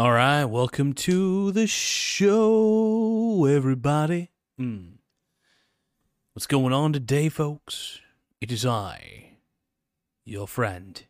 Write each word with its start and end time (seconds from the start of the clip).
All 0.00 0.12
right, 0.12 0.46
welcome 0.46 0.94
to 0.94 1.52
the 1.52 1.66
show, 1.66 3.44
everybody. 3.44 4.30
Mm. 4.58 4.92
What's 6.32 6.46
going 6.46 6.72
on 6.72 6.94
today, 6.94 7.28
folks? 7.28 8.00
It 8.40 8.50
is 8.50 8.64
I, 8.64 9.32
your 10.24 10.48
friend. 10.48 11.04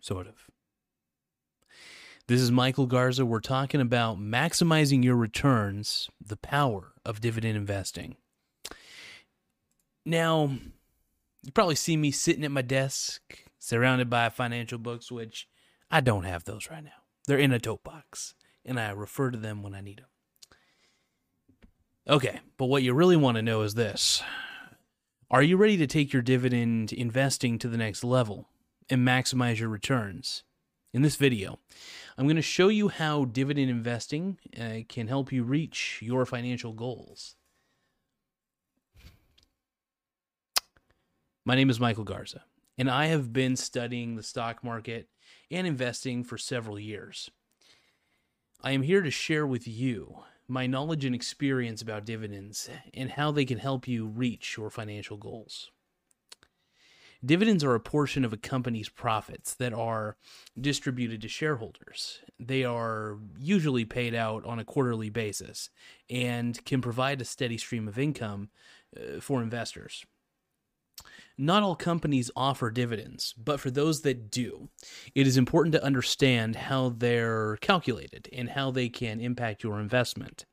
Sort 0.00 0.26
of. 0.26 0.34
This 2.26 2.40
is 2.40 2.50
Michael 2.50 2.86
Garza. 2.86 3.24
We're 3.24 3.38
talking 3.38 3.80
about 3.80 4.18
maximizing 4.18 5.04
your 5.04 5.14
returns, 5.14 6.10
the 6.20 6.36
power 6.36 6.94
of 7.06 7.20
dividend 7.20 7.56
investing. 7.56 8.16
Now, 10.04 10.50
you 11.44 11.52
probably 11.52 11.76
see 11.76 11.96
me 11.96 12.10
sitting 12.10 12.44
at 12.44 12.50
my 12.50 12.62
desk, 12.62 13.22
surrounded 13.60 14.10
by 14.10 14.30
financial 14.30 14.78
books, 14.78 15.12
which 15.12 15.48
I 15.92 16.00
don't 16.00 16.24
have 16.24 16.42
those 16.42 16.68
right 16.68 16.82
now. 16.82 17.03
They're 17.26 17.38
in 17.38 17.52
a 17.52 17.58
tote 17.58 17.82
box, 17.82 18.34
and 18.64 18.78
I 18.78 18.90
refer 18.90 19.30
to 19.30 19.38
them 19.38 19.62
when 19.62 19.74
I 19.74 19.80
need 19.80 19.98
them. 19.98 20.06
Okay, 22.06 22.40
but 22.58 22.66
what 22.66 22.82
you 22.82 22.92
really 22.92 23.16
want 23.16 23.36
to 23.36 23.42
know 23.42 23.62
is 23.62 23.74
this 23.74 24.22
Are 25.30 25.42
you 25.42 25.56
ready 25.56 25.76
to 25.78 25.86
take 25.86 26.12
your 26.12 26.22
dividend 26.22 26.92
investing 26.92 27.58
to 27.58 27.68
the 27.68 27.78
next 27.78 28.04
level 28.04 28.48
and 28.90 29.06
maximize 29.06 29.58
your 29.58 29.70
returns? 29.70 30.42
In 30.92 31.02
this 31.02 31.16
video, 31.16 31.58
I'm 32.16 32.26
going 32.26 32.36
to 32.36 32.42
show 32.42 32.68
you 32.68 32.88
how 32.88 33.24
dividend 33.24 33.68
investing 33.68 34.38
uh, 34.60 34.84
can 34.88 35.08
help 35.08 35.32
you 35.32 35.42
reach 35.42 35.98
your 36.00 36.24
financial 36.24 36.72
goals. 36.72 37.34
My 41.44 41.56
name 41.56 41.68
is 41.68 41.80
Michael 41.80 42.04
Garza, 42.04 42.44
and 42.76 42.90
I 42.90 43.06
have 43.06 43.32
been 43.32 43.56
studying 43.56 44.16
the 44.16 44.22
stock 44.22 44.64
market 44.64 45.08
and 45.50 45.66
investing 45.66 46.24
for 46.24 46.38
several 46.38 46.78
years. 46.78 47.30
I 48.62 48.72
am 48.72 48.82
here 48.82 49.02
to 49.02 49.10
share 49.10 49.46
with 49.46 49.68
you 49.68 50.18
my 50.48 50.66
knowledge 50.66 51.04
and 51.04 51.14
experience 51.14 51.80
about 51.82 52.04
dividends 52.04 52.68
and 52.92 53.10
how 53.10 53.30
they 53.30 53.44
can 53.44 53.58
help 53.58 53.88
you 53.88 54.06
reach 54.06 54.56
your 54.56 54.70
financial 54.70 55.16
goals. 55.16 55.70
Dividends 57.24 57.64
are 57.64 57.74
a 57.74 57.80
portion 57.80 58.24
of 58.24 58.34
a 58.34 58.38
company's 58.38 58.90
profits 58.90 59.54
that 59.54 59.72
are 59.72 60.16
distributed 60.60 61.22
to 61.22 61.28
shareholders. 61.28 62.20
They 62.38 62.64
are 62.64 63.16
usually 63.38 63.86
paid 63.86 64.14
out 64.14 64.44
on 64.44 64.58
a 64.58 64.64
quarterly 64.64 65.08
basis 65.08 65.70
and 66.10 66.62
can 66.66 66.82
provide 66.82 67.22
a 67.22 67.24
steady 67.24 67.56
stream 67.56 67.88
of 67.88 67.98
income 67.98 68.50
uh, 68.94 69.20
for 69.20 69.42
investors. 69.42 70.04
Not 71.36 71.62
all 71.62 71.74
companies 71.74 72.30
offer 72.36 72.70
dividends, 72.70 73.34
but 73.36 73.58
for 73.58 73.70
those 73.70 74.02
that 74.02 74.30
do, 74.30 74.68
it 75.14 75.26
is 75.26 75.36
important 75.36 75.72
to 75.72 75.84
understand 75.84 76.54
how 76.54 76.90
they're 76.90 77.56
calculated 77.56 78.28
and 78.32 78.50
how 78.50 78.70
they 78.70 78.88
can 78.88 79.20
impact 79.20 79.64
your 79.64 79.80
investment 79.80 80.44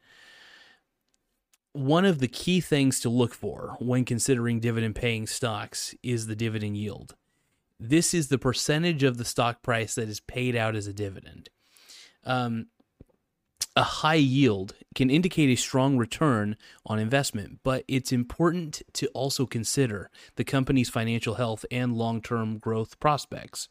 one 1.74 2.06
of 2.06 2.20
the 2.20 2.28
key 2.28 2.60
things 2.60 3.00
to 3.00 3.10
look 3.10 3.34
for 3.34 3.78
when 3.80 4.06
considering 4.06 4.60
dividend 4.60 4.96
paying 4.96 5.26
stocks 5.26 5.96
is 6.04 6.28
the 6.28 6.36
dividend 6.36 6.78
yield. 6.78 7.16
This 7.80 8.14
is 8.14 8.28
the 8.28 8.38
percentage 8.38 9.04
of 9.04 9.18
the 9.18 9.26
stock 9.26 9.62
price 9.64 9.96
that 9.96 10.10
is 10.10 10.20
paid 10.20 10.56
out 10.56 10.76
as 10.76 10.88
a 10.88 10.94
dividend. 10.94 11.50
Um, 12.24 12.68
a 13.82 13.84
high 14.02 14.14
yield 14.14 14.76
can 14.94 15.10
indicate 15.10 15.50
a 15.50 15.56
strong 15.56 15.98
return 15.98 16.56
on 16.86 17.00
investment, 17.00 17.60
but 17.64 17.84
it's 17.88 18.12
important 18.12 18.84
to 18.94 19.08
also 19.08 19.48
consider 19.48 20.12
the 20.36 20.44
company's 20.44 20.88
financial 20.88 21.34
health 21.34 21.66
and 21.72 21.98
long 21.98 22.22
term 22.22 22.60
growth 22.60 23.00
prospects. 23.00 23.68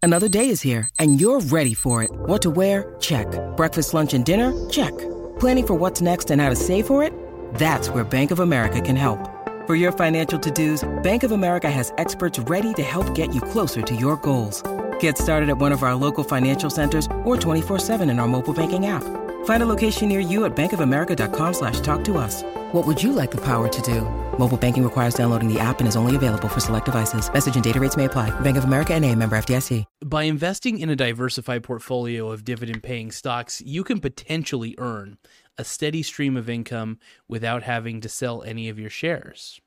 Another 0.00 0.28
day 0.28 0.48
is 0.48 0.62
here, 0.62 0.88
and 1.00 1.20
you're 1.20 1.40
ready 1.40 1.74
for 1.74 2.04
it. 2.04 2.12
What 2.12 2.42
to 2.42 2.50
wear? 2.50 2.94
Check. 3.00 3.26
Breakfast, 3.56 3.92
lunch, 3.92 4.14
and 4.14 4.24
dinner? 4.24 4.52
Check. 4.70 4.96
Planning 5.40 5.66
for 5.66 5.74
what's 5.74 6.00
next 6.00 6.30
and 6.30 6.40
how 6.40 6.50
to 6.50 6.56
save 6.56 6.86
for 6.86 7.02
it? 7.02 7.12
That's 7.54 7.88
where 7.88 8.04
Bank 8.04 8.30
of 8.30 8.38
America 8.38 8.80
can 8.80 8.96
help. 8.96 9.20
For 9.66 9.74
your 9.74 9.92
financial 9.92 10.38
to-dos, 10.38 10.88
Bank 11.02 11.22
of 11.24 11.32
America 11.32 11.70
has 11.70 11.92
experts 11.98 12.38
ready 12.40 12.72
to 12.74 12.82
help 12.82 13.14
get 13.16 13.34
you 13.34 13.40
closer 13.40 13.82
to 13.82 13.96
your 13.96 14.16
goals. 14.16 14.62
Get 15.02 15.18
started 15.18 15.48
at 15.48 15.58
one 15.58 15.72
of 15.72 15.82
our 15.82 15.96
local 15.96 16.22
financial 16.22 16.70
centers 16.70 17.06
or 17.24 17.36
24-7 17.36 18.08
in 18.08 18.20
our 18.20 18.28
mobile 18.28 18.54
banking 18.54 18.86
app. 18.86 19.02
Find 19.44 19.60
a 19.60 19.66
location 19.66 20.08
near 20.08 20.20
you 20.20 20.44
at 20.44 20.54
bankofamerica.com 20.54 21.54
slash 21.54 21.80
talk 21.80 22.04
to 22.04 22.18
us. 22.18 22.44
What 22.70 22.86
would 22.86 23.02
you 23.02 23.12
like 23.12 23.32
the 23.32 23.40
power 23.40 23.68
to 23.68 23.82
do? 23.82 24.02
Mobile 24.38 24.56
banking 24.56 24.84
requires 24.84 25.14
downloading 25.14 25.52
the 25.52 25.58
app 25.58 25.80
and 25.80 25.88
is 25.88 25.96
only 25.96 26.14
available 26.14 26.48
for 26.48 26.60
select 26.60 26.84
devices. 26.86 27.32
Message 27.32 27.56
and 27.56 27.64
data 27.64 27.80
rates 27.80 27.96
may 27.96 28.04
apply. 28.04 28.30
Bank 28.42 28.56
of 28.56 28.62
America 28.62 28.94
and 28.94 29.04
a 29.04 29.12
member 29.16 29.34
FDIC. 29.34 29.84
By 30.06 30.22
investing 30.22 30.78
in 30.78 30.88
a 30.88 30.94
diversified 30.94 31.64
portfolio 31.64 32.30
of 32.30 32.44
dividend 32.44 32.84
paying 32.84 33.10
stocks, 33.10 33.60
you 33.60 33.82
can 33.82 33.98
potentially 33.98 34.76
earn 34.78 35.18
a 35.58 35.64
steady 35.64 36.04
stream 36.04 36.36
of 36.36 36.48
income 36.48 37.00
without 37.26 37.64
having 37.64 38.00
to 38.02 38.08
sell 38.08 38.44
any 38.44 38.68
of 38.68 38.78
your 38.78 38.90
shares. 38.90 39.60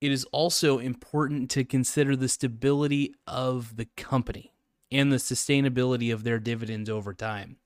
It 0.00 0.10
is 0.10 0.24
also 0.32 0.78
important 0.78 1.50
to 1.50 1.64
consider 1.64 2.16
the 2.16 2.28
stability 2.28 3.14
of 3.26 3.76
the 3.76 3.86
company 3.96 4.52
and 4.90 5.12
the 5.12 5.16
sustainability 5.16 6.12
of 6.12 6.24
their 6.24 6.38
dividends 6.38 6.88
over 6.88 7.12
time. 7.12 7.56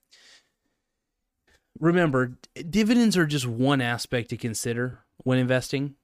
Remember, 1.79 2.37
dividends 2.69 3.17
are 3.17 3.25
just 3.25 3.47
one 3.47 3.81
aspect 3.81 4.29
to 4.29 4.37
consider 4.37 4.99
when 5.23 5.39
investing. 5.39 5.95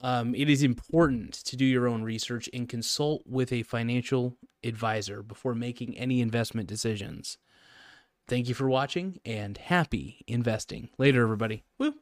Um, 0.00 0.34
it 0.34 0.48
is 0.48 0.62
important 0.62 1.32
to 1.44 1.56
do 1.56 1.64
your 1.64 1.88
own 1.88 2.02
research 2.02 2.48
and 2.52 2.68
consult 2.68 3.22
with 3.26 3.52
a 3.52 3.64
financial 3.64 4.36
advisor 4.62 5.22
before 5.22 5.54
making 5.54 5.98
any 5.98 6.20
investment 6.20 6.68
decisions. 6.68 7.36
Thank 8.28 8.48
you 8.48 8.54
for 8.54 8.68
watching 8.68 9.20
and 9.24 9.58
happy 9.58 10.22
investing. 10.26 10.90
Later, 10.98 11.22
everybody. 11.22 11.64
Woo! 11.78 11.94